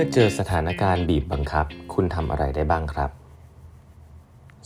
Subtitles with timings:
[0.00, 3.10] เมื่อเจอสถานการณ์บีบบังคับ คุณทำอะไรได้บ้างครับ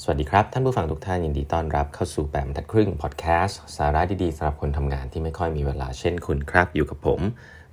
[0.03, 7.21] สวัสดีครับ ท่านผู้ฟังทุกท่านยินดีต้อนรับเข้าสู่แปดบรรทัดครึ่งพอดแคสต์สาระดีๆสำหรับคนทำงานที่ไม่ค่อยมีเวลาเช่นคุณครับ อยู่กับผม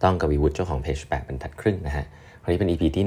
[0.03, 2.05] ต้องกวีวุฒิเจ้าของเพจแปดบรรทัดครึ่งนะฮะ
[2.41, 3.05] วันนี้เป็น EP ที่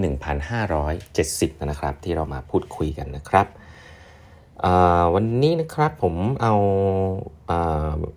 [0.98, 3.46] 1570 นะครับ ที่เรามาพูดคุยกันนะครับ
[5.14, 6.54] วันนี้นะครับผมเอา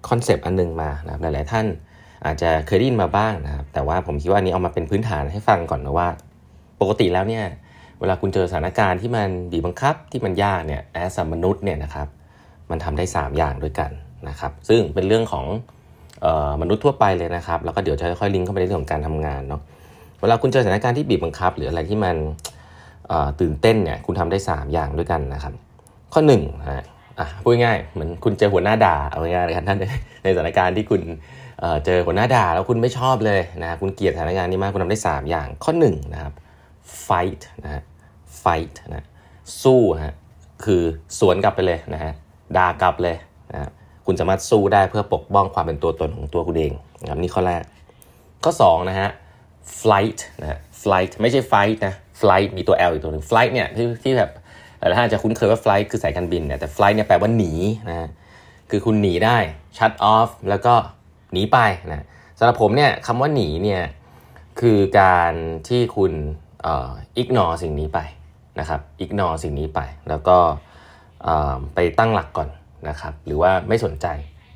[0.10, 1.68] concept อันนึงมานะหลาย ๆ ท่าน
[2.26, 6.08] อาจจะเคยได้ยินมาบ้างนะครับแต่ว่าผมคิดว่านี้เอามาเป็นพื้นฐานให้ฟังก่อนนะว่า
[6.82, 7.46] ปกติแล้วเนี่ย
[8.00, 12.08] เวลาคุณเจอสถานการณ์ที่มันบีบบังคับที่มันยากเนี่ยแอสมนุษย์เนี่ยนะครับ
[12.72, 13.92] มันทำได้ 3 อย่างด้วยกัน
[14.30, 15.46] นะครับ ซึ่งเป็นเรื่องของ
[16.26, 19.62] ออมนุษย์ทั่วไปเลยนะครับ แล้วก็เดี๋ยวจะค่อยลิงก์เข้าไปในเรื่องของการทำงานเนาะ
[20.22, 22.16] เวลาคุณเจอสถานการณ์ที่บีบบังคับ หรืออะไรที่มัน
[23.42, 25.54] ตื่นเต้นเนี่ยคุณทำได้ 3 อย่างด้วยกันนะครับ
[26.14, 26.86] ข้อ1นะ
[27.20, 29.78] อะพูดง่ายเหมือนคุณเจอหัวหน้าด่าเอาง่ายๆเลยครับท่าน
[30.24, 31.02] ในสถานการณ์ที่คุณ
[31.86, 36.34] เจอหัวหน้าด่าแล้วคุณไม่ชอบเลยนะคุณเกลียดสถานการณ์นี้มากคุณทำได้ 3 อย่างข้อ1นะครับ
[37.08, 37.82] fight นะฮะ
[38.44, 39.06] fight นะ
[39.64, 40.16] สู้ฮะ
[40.66, 40.82] คือ
[41.20, 42.14] สวนกลับไปเลยนะฮะ
[42.58, 43.18] ด่ากลับเลย
[43.52, 43.70] นะ
[44.06, 47.64] คุณสามารถสู้ได้เพื่อปกป้องความเป็นตัวตนของตัวคุณเองนะครับนี่ข้อแรก
[48.44, 49.10] ข้อ2นะฮะ
[49.82, 54.32] flight นะ flight ไม่ใช่ fight นะ flight มีตัว L อีกตัวหนึ่ง flight เนี่ยที่ที่แบบ
[54.80, 57.54] หลายท่านจะคุ้นเคยว่า flight คือสายการบินเนี่ยแต่ flight เนี่ยแปลว่าหนี
[57.90, 58.10] นะ
[58.70, 59.38] คือคุณหนีได้
[59.78, 60.74] shut off แล้วก็
[61.34, 61.58] หนีไป
[61.90, 62.06] นะ
[62.40, 63.82] สำหรับผมเนี่ยคำว่าหนีเนี่ย
[64.60, 65.34] คือการ
[65.68, 66.12] ที่คุณ
[66.66, 66.90] อ่อ
[67.22, 68.00] ignore สิ่งนี้ไป
[68.60, 69.80] นะครับ ignore สิ่งนี้ไป
[70.10, 70.38] แล้วก็
[71.76, 72.50] ไปตั้งหลักก่อน
[72.90, 74.08] นะครับ หรือว่าไม่สนใจ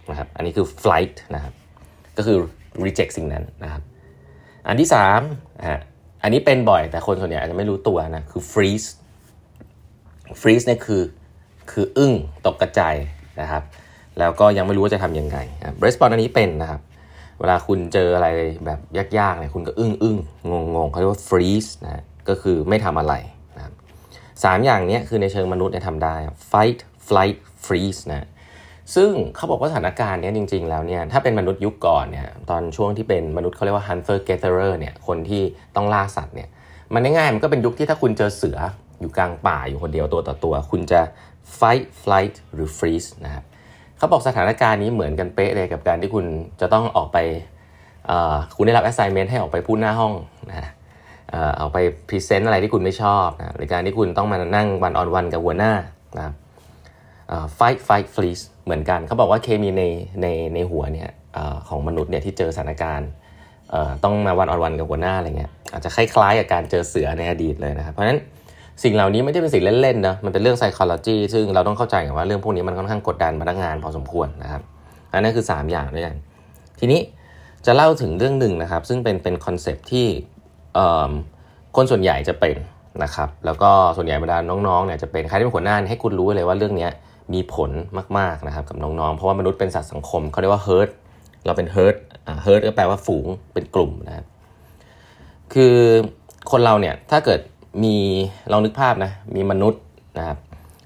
[0.10, 1.54] นะครับ อันนี้คือ flight นะครับ
[2.18, 2.38] ก็คือ
[2.86, 3.84] reject สิ่งนั้นนะครับ
[4.68, 5.82] อันที่3อะ
[6.24, 8.88] อันนี้เป็นบ่อยแต่คนส่วนใหญ่อาจจะไม่รู้ตัวนะ คือ freeze
[10.42, 11.04] freeze เนี่ยคือ
[11.72, 12.14] คืออึ้ง
[12.46, 12.96] ตกกระจาย
[13.42, 13.64] นะครับ
[14.20, 15.38] แล้วก็ยังไม่รู้ว่าจะทำยังไง
[15.80, 16.82] เรสปอนอันนี้เป็นนะครับ
[17.40, 18.28] เวลาคุณเจออะไร
[18.66, 18.80] แบบ
[19.20, 20.18] ยากๆเนี่ยคุณก็อึ้งอึ้ง
[20.50, 23.14] งงงเขาเรียกว่า freeze นะก็คือไม่ทำอะไร
[23.56, 23.74] นะครับ
[24.44, 26.16] สามอย่างนี้คือในเชิงมนุษย์เนี่ยทำได้
[26.52, 28.28] fight flight freeze นะ
[28.96, 35.42] ซึ่งเขาบอกว่าสถานการณ์นี้จริง ๆ แล้วเนี่ยถ้าเป็นมนุษย์ยุคก่อนเนี่ยตอนช่วงที่เป็นมนุษย์เขาเรียกว่า hunter gatherer เนี่ยคนที่
[35.76, 36.50] ต้องล่าสัตว์เนี่ย
[36.94, 38.58] มันง่ายๆมันก็เป็นยุคที่ถ้าคุณเจอเสือ
[39.00, 41.02] อยู่กลางป่าอยู่คนเดียวตัวต่อตัว คุณจะ
[41.60, 43.44] fight flight หรือ freeze นะครับ
[44.00, 46.26] เขาบอกสถานการณ์นี้เหมือนกันเป๊ะเลยกับการที่คุณ
[46.62, 47.18] จะต้องออกไป
[48.56, 50.14] คุณได้รับ assignment ให้ออกไปพูดหน้าห้อง
[50.50, 50.70] นะ
[51.58, 51.78] เอาไป
[52.08, 55.74] present อะไรที่คุณไม่ชอบนะหรือการที่คุณต้องมานั่ง one on one กับหัวหน้า
[56.18, 56.34] นะ
[57.56, 59.84] fight flight freeze เหมือนกันเขาบอกว่าเคมีใน
[60.22, 61.10] ในในหัวเนี่ย
[61.68, 63.10] ของมนุษย์เนี่ยที่เจอสถานการณ์
[64.04, 68.20] ต้องมาวันออนวันกับหัวหน้าอะไรเงี้ยอาจจะคล้ายๆกับการเจอเสือในอดีตเลยนะครับเพราะฉะนั้น
[68.84, 74.62] สิ่งเหล่านี้ไม่ได้เป็นสิ่งเล่นๆนะมันเป็นเรื่อง psychology ซึ่งเราต้องเข้าใจว่าเรื่องพวกนี้มันค่อนข้างกดดันพนักงานพอสมควรนะครับ
[75.12, 76.16] อันนั้นคือ 3 อย่างด้วยกัน
[76.80, 77.02] ทีนี้
[77.66, 80.08] จะเล่าถึงเรื่องหนึ่งนะครับ ซึ่งเป็นเป็นคอนเซปที่
[81.76, 82.58] คนส่วนใหญ่จะเป็น
[83.04, 86.88] นะครับแล้วก็ส่วนใหญ่บรรดาน้องๆเนี่ยจะเป็นใครที่เป็นหัวหน้าให้คุณรู้เลยว่าเรื่องนี้
[87.34, 87.72] มีผล
[88.18, 90.90] มากๆนะครับกับน้องๆเพราะว่ามนุษย์เป็นสัตว์สังคมเขาเรียกว่า herd
[91.46, 91.96] เราเป็น herd
[92.46, 94.26] herd ก็แปลว่าฝูงเป็นกลุ่มนะครับ
[95.54, 95.76] คือ
[96.52, 97.40] คนเราเนี่ยถ้าเกิด
[97.84, 97.96] มี
[98.52, 99.82] ลองนึกภาพนะมีมนุษย์
[100.18, 100.38] นะครับ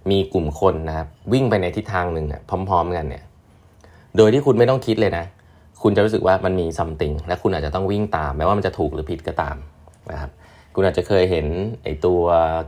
[0.09, 3.23] มีกลุ่มคนนะครับวิ่งไปในทิศทางหนึ่งพร้อม ๆ กันเนี่ย
[4.17, 5.25] โดยที่คุณไม่ต้องคิดเลยนะ
[5.83, 9.55] คุณจะรู้สึกว่ามันมีซัมติงและคุณอาจจะต้องวิ่งตามแม้ว่ามันจะถูกหรือผิดก็ตาม
[10.11, 10.31] นะครับ
[10.75, 11.45] คุณอาจจะเคยเห็น
[11.83, 12.21] ไอตัว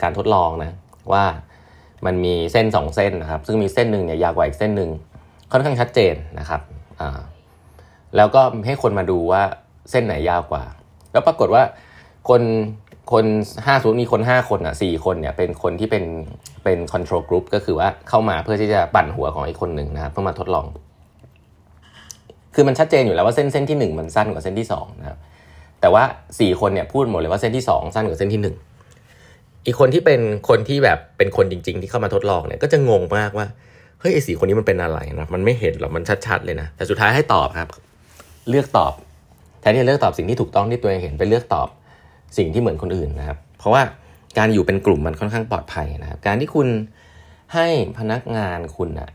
[0.04, 0.72] การทดลองนะ
[1.14, 1.24] ว่า
[2.06, 4.90] มันมีเส้น 2 เส้นนะครับ ซึ่งมีเส้นหนึ่งเนี่ยยาวกว่าอีกเส้นหนึ่ง
[5.52, 6.62] ค่อนข้างชัดเจนนะครับ
[8.16, 9.44] แล้วก็ให้คนมาดูว่า
[9.92, 10.64] เส้นไหนยาวกว่า
[11.12, 11.64] แล้วปรากฏว่า
[12.30, 12.42] คน
[13.12, 13.26] คน
[13.66, 16.04] ห้าสมมติมีคนห้าคนอะสี่คนเนี่ยเป็นคนที่เป็น
[16.64, 20.66] เป็น control group ก็คือว่าเข้ามาเพื่อที่จะปั่นหัวของอีกคนหนึ่งนะครับเพื่อมาทดลอง
[22.56, 25.18] คือมันชัดเจนอยู่แล้วว่าเส้นเส้นที่หนึ่งมันสั้นกว่าเส้นที่สองนะครับ
[25.82, 26.04] แต่ว่า
[26.40, 28.56] สี่คนเนี่ยพูดหมดเลยว่าเส้นที่สองสั้นกว่าเส้นที่หนึ่ง
[29.66, 33.48] อีกคนที่เป็นคนที่แบบเป็นคนจริง ๆ ที่เข้ามาทดลองเนี่ยก็จะงงมากว่า
[34.00, 37.70] เฮ้ยไอ้สี่คนนี้มันเป็นอะไรนะมันไม่เห็นหรอกมันชัดๆเลยนะแต่สุดท้ายให้ตอบครับ
[38.50, 38.94] เลือกตอบ
[39.62, 41.68] แทนที่จะเลือกตอบสิ่งที่ถูกต้องที่ตัวเองเห็นไปเลือกตอบ
[42.38, 43.82] สิ่งที่เหมือนคนอื่นนะครับ เพราะว่า
[44.38, 46.68] การอยู่เป็นกลุ่มมันค่อนข้างปลอดภัยนะครับ การที่คุณ
[47.54, 47.68] ให้
[47.98, 49.10] พนักงานคุณอะ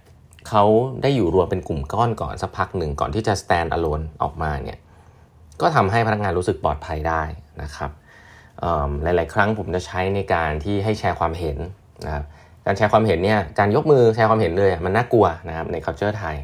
[0.49, 0.65] เขา
[1.03, 4.79] ได้อยู่รวมเป็นกลุ่มก้อนก่อนสักพักหนึ่งก่อนที่จะ stand alone ออกมาเนี่ย
[5.61, 7.23] ก็ทำให้พนักงานรู้สึกปลอดภัยได้
[7.62, 7.91] นะครับ
[9.03, 11.59] หลาย ๆ ครั้งผมจะใช้ในการที่ให้แชร์ความเห็น
[12.05, 12.25] นะครับ
[12.67, 16.37] การแชร์ความเห็นเนี่ยการยกมือแชร์ความเห็นเลยมันน่ากลัวนะครับใน culture ไทย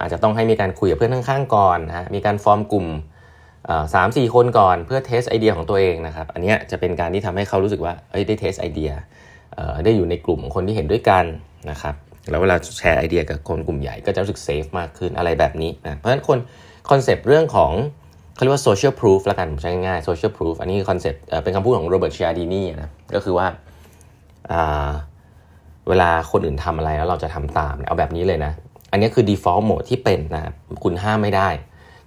[0.00, 2.86] อาจจะต้องให้มีการคุยกับเพื่อนข้างๆก่อนนะมีการฟอร์มกลุ่ม
[3.94, 8.90] สามสี่คนก่อนเพื่อ test ไอเดียของตัวเองนะครับ อันนี้จะเป็นการที่ทำให้เขารู้สึกว่าเอ้ยได้ test ไอเดีย
[9.84, 11.24] ได้อยู่ในกลุ่มคนที่เห็นด้วยกัน
[11.70, 11.94] นะครับ
[12.30, 16.38] แล้วเวลาแชร์ไอเดียกับคนกลุ่มใหญ่ก็จะรู้สึก safe มากขึ้นอะไรแบบนี้นะเพราะฉะนั้นคน
[16.90, 17.72] concept เรื่องของ
[18.34, 23.46] เขาเรียกว่า social proof ละกันใช้ง่ายๆ social proof อันนี้ concept เป็นคำพูดของ Robert Cialdini นะก็คือว่า
[25.88, 28.52] เวลาคนอื่นทำอะไรแล้วเราจะทำตามเอาแบบนี้เลยนะ
[28.92, 30.52] อันนี้คือ default mode ที่เป็นนะ
[30.84, 31.48] คุณห้ามไม่ได้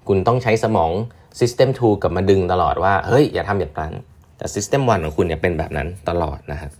[0.07, 0.91] คุณต้องใช้สมอง
[1.39, 3.93] system 2กับมาดึงตลอดว่า เฮ้ย อย่าทำอย่างนั้น
[4.37, 6.71] แต่ system 1 ของคุณเนี่ยเป็นแบบนั้นตลอดนะครับ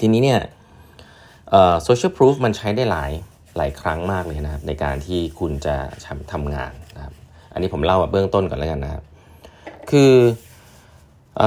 [0.00, 0.40] ทีนี้เนี่ย
[1.50, 3.10] เอ่อ social proof มันใช้ได้หลาย
[3.56, 5.76] หลายครั้งมากเลยนะครับ ในการที่คุณจะ
[6.32, 7.14] ทำงานนะครับ
[7.52, 9.02] อันนี้ผมเล่าแบบเบื้องต้นก่อนแล้วกันนะครับ
[9.90, 10.12] คือ
[11.40, 11.44] อ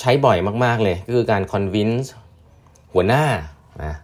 [0.00, 2.06] ใช้บ่อยมาก ๆ เลย ก็คือการ convince
[2.94, 3.24] หัวหน้า
[3.84, 3.94] นะ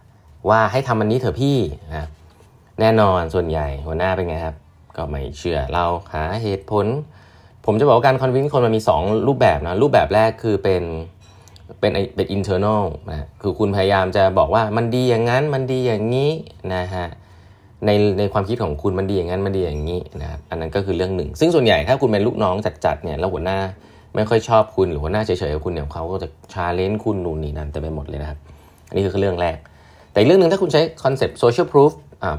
[0.49, 1.57] ว่าให้ทำอันนี้เถอะพี่
[1.89, 2.07] นะ
[2.79, 4.55] แน่นอนส่วนใหญ่หัวหน้าเป็นไงครับ
[4.97, 6.85] ก็ไม่เชื่อเราหาเหตุผล
[7.65, 10.83] ผมจะบอกว่าการ convince คนมันมี 2 รูปแบบนะรูปแบบแรกคือเป็น
[11.79, 16.31] เป็นเป็น internal นะคือคุณพยายามจะบอกว่ามันดีอย่างนั้นมันดีอย่างนี้
[16.73, 17.07] นะฮะ
[17.85, 17.89] ใน
[18.19, 22.55] ในความคิดของคุณมันดีอย่างนั้นมันดีอย่างนี้นะครับอันนั้นก็คือเรื่องหนึ่ง ซึ่งส่วนใหญ่ถ้าคุณเป็นลูกน้อง
[22.85, 23.59] จัดๆเนี่ยแล้วหัวหน้า
[24.15, 28.39] ไม่ค่อยชอบคุณหรือหัวหน้าเฉยๆกับคุณเนี่ยเขาก็จะ challenge คุณนู่นนี่นั่นแต่ไปหมดเลยนะครับ
[28.87, 29.57] อันนี้คือเรื่องแรก
[30.11, 31.91] แต่เรื่องหนึ่งถ้าคุณใช้ concept social proof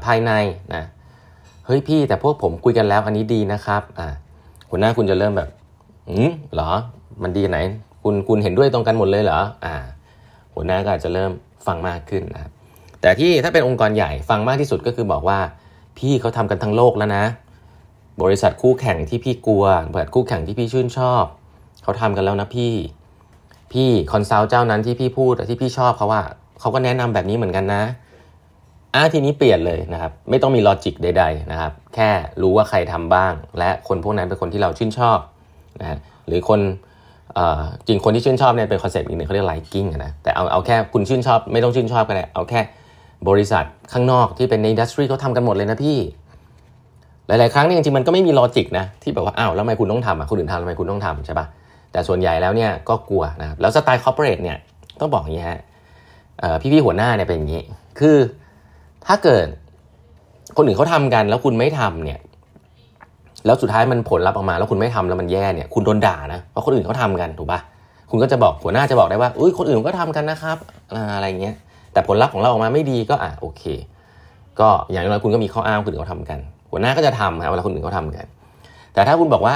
[0.05, 0.31] ภายใน
[0.75, 0.83] นะ
[1.67, 4.07] เฮ้ยพี่แต่พวกผมคุยกันแล้วอันนี้ดีนะครับอ่า
[4.69, 5.49] หัวหน้าคุณจะเริ่มแบบ
[6.09, 6.71] อืมเหรอ
[7.23, 7.59] มันดีไหน
[8.03, 9.75] คุณคุณเห็นด้วยตรงกันหมดเลยเหรออ่า
[10.53, 11.31] หัวหน้าก็อาจจะเริ่ม
[11.67, 12.51] ฟังมากขึ้นนะครับ
[13.01, 15.39] แต่ที่ถ้าเป็นองค์กรใหญ่ฟังมากที่สุดก็คือบอกว่า
[15.97, 17.25] พี่เขาทำกันทั้งโลกแล้วนะ
[18.23, 21.23] บริษัทคู่แข่งที่พี่กลัวบริษัทคู่แข่งที่พี่ชื่นชอบ
[21.83, 22.73] เขาทำกันแล้วนะพี่
[23.73, 26.21] พี่คอนซัลท์เจ้านั้นที่พี่พูดที่พี่ชอบเขาว่า
[26.59, 27.81] เขาก็แนะนำแบบนี้เหมือนกันนะ
[28.97, 32.09] อะทีนี้เปลี่ยนเลยนะครับ ไม่ต้องมีลอจิกใด ๆนะครับ แค่
[32.41, 35.19] รู้ว่าใครทำบ้าง และคนพวกนั้นเป็นคนที่เราชื่นชอบ
[35.81, 35.97] นะ
[36.27, 36.59] หรือคน
[37.87, 42.59] จริงคนที่ชื่นชอบเนี่ยเป็น concept อีกหนึ่งเขาเรียก liking นะแต่เอาเอาแค่คุณชื่นชอบ ไม่ต้องชื่นชอบก็ได้เอาแค่
[43.29, 43.63] บริษัท
[43.93, 45.97] ข้างนอกที่เป็นใน industry เขาทำกันหมดเลยนะพี่
[47.27, 51.45] หลาย ๆ ครั้งเนี่ยจริงๆมันก็ไม่มี logic นะที่แบบว่าอ้าวแล้วทำไมคุณต้องทำอะคนอื่นทำทำไมคุณต้องทำใช่ปะ
[51.91, 54.57] แต่ส่วนใหญ่แล้วเนี่ยก็กลัวนะครับแล้วสไตล์ corporate เนี่ย
[54.99, 55.59] ต้องบอกอย่างนี้ฮะ
[56.61, 57.61] พี่ ๆ หัวหน้าเนี่ยเป็นอย่างนี้
[57.99, 58.17] คือ
[59.07, 59.47] ถ้าเกิด
[60.57, 62.19] คนอื่นเขาทากัน แล้วคุณไม่ทำเนี่ย
[63.45, 67.59] แล้วสุดท้ายมันผลลัพธ์ออกมา แล้วคุณไม่ทำแล้วมันแย่เนี่ย คุณโดนด่านะเพราะคนอื่นเขาทากันถูกปะ
[68.11, 70.57] คุณก็จะบอกหัวหน้าจะบอกได้ว่าอุ้ยคนอื่นก็ทำกันนะครับ
[71.15, 71.55] อะไรเงี้ย
[71.93, 73.63] แต่ผลลัพธ์ของเราออกมาไม่ดีก็อะโอเค
[74.59, 76.39] ก็อย่างน้อยคุณก็มีข้ออ้างคนอื่นเขาทำกัน
[76.71, 78.25] หัวหน้าก็จะทำครับเวลาคนอื่นเขาทากัน
[78.93, 79.55] แต่ถ้าคุณบอกว่า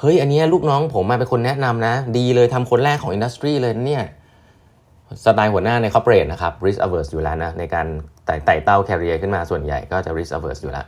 [0.00, 4.02] เฮ้ยอันนี้ลูกน้องผมมาเป็นคนแนะนำนะ ดีเลยทำคนแรกของอินดัสทรีเลยเนี่ย
[5.24, 7.86] สไตล์หัวหน้าใน corporate นะครับ risk averse อยู่แล้วนะในการ
[8.26, 10.86] ไต่ไต่เต้า career ขึ้นมาส่วนใหญ่ก็จะ risk averse อยู่แล้ว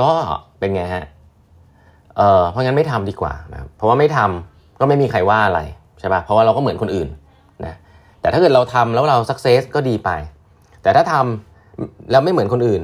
[0.00, 0.10] ก็
[0.58, 1.04] เป็นไงฮะ
[2.16, 5.60] เออเพราะงั้นไม่ทำดีกว่านะเพราะว่าไม่ทำก็ไม่มีใครว่าอะไร
[6.00, 7.08] ใช่ปะ่ะเพราะว่าเราก็เหมือนคนอื่น
[7.64, 7.74] นะ
[8.20, 10.10] แต่ถ้าเกิดเราทำแล้วเรา success ก็ดีไป
[10.82, 12.82] แต่ถ้าทำแล้วไม่เหมือนคนอื่น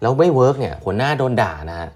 [0.00, 1.90] แล้วไม่ work เนี่ยหัวหน้าโดนด่านะฮะ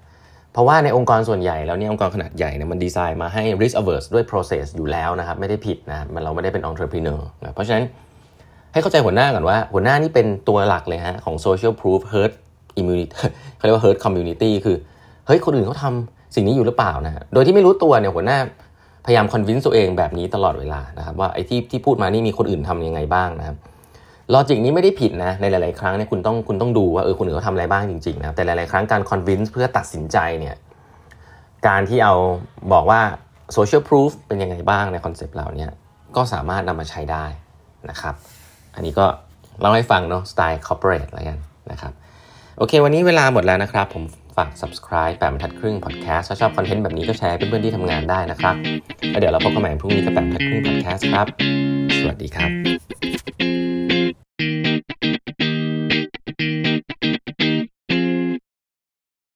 [0.52, 7.84] เพราะว่าในองค์กรส่วนใหญ่แล้วเนี่ยองค์กรขนาดใหญ่เนี่ยมันดีไซน์มาให้ risk averse ด้วย process อยู่แล้วนะครับไม่ได้ผิดนะมันเราไม่ได้เป็น entrepreneur นะเพราะฉะนั้น
[8.72, 12.32] ให้เข้าใจหัวหน้าก่อนว่า หัวหน้านี่เป็นตัวหลักเลยฮะของ social proof herd
[12.80, 13.12] immunity
[13.56, 14.76] เขาเรียกว่า herd immunity คือ
[15.26, 18.38] เฮ้ยคนอื่นเขาทำสิ่งนี้อยู่หรือเปล่านะโดยที่ไม่รู้ตัวเนี่ยหัวหน้า
[19.06, 23.56] พยายาม convince ตัวเองแบบนี้ตลอดเวลานะครับว่าไอ้ที่ที่พูดมานี่มีคนอื่นทำยังไงบ้างนะครับ
[24.34, 30.54] logic นี้ไม่ได้ผิดนะในหลาย ๆ ครั้งเนี่ยคุณต้องคุณต้องดูว่าเออคนอื่นเขาทำอะไรบ้างจริง ๆ นะแต่หลาย ๆ ครั้งการ convince เพื่อตัดสินใจเนี่ย
[31.66, 32.14] การที่เอา
[32.72, 33.00] บอกว่า
[33.52, 35.66] social proof เป็นยังไงบ้างใน concept เหล่านี้
[36.16, 37.24] ก็สามารถนำมาใช้ได้
[37.90, 38.14] นะครับ
[38.74, 39.06] อันนี้ก็
[39.60, 41.92] เล่าให้ฟังเนาะสไตล์ corporate อะไรกันนะครับ
[42.58, 44.04] โอเค วันนี้เวลาหมดแล้วนะครับ ผม
[44.36, 48.54] ฝาก subscribe แปดบรรทัดครึ่ง podcast ถ้าชอบ content แบบนี้ก็แชร์เพื่อนๆที่ทำงานได้นะครับ
[49.10, 51.26] แล้วเดี๋ยวเราพบกันใหม่พรุ่งนี้กับแปดบรรทัดครึ่ง podcast ครับ
[52.00, 53.57] สวัสดีครับ